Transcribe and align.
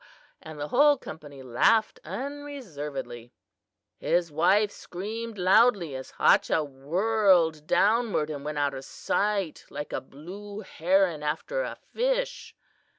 and 0.41 0.59
the 0.59 0.69
whole 0.69 0.97
company 0.97 1.43
laughed 1.43 1.99
unreservedly. 2.03 3.31
"His 3.99 4.31
wife 4.31 4.71
screamed 4.71 5.37
loudly 5.37 5.93
as 5.93 6.13
Hachah 6.13 6.63
whirled 6.67 7.67
downward 7.67 8.31
and 8.31 8.43
went 8.43 8.57
out 8.57 8.73
of 8.73 8.83
sight 8.83 9.63
like 9.69 9.93
a 9.93 10.01
blue 10.01 10.61
heron 10.61 11.21
after 11.21 11.61
a 11.61 11.75
fish. 11.75 12.55